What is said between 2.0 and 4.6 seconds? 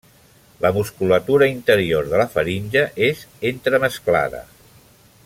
de la faringe és entremesclada.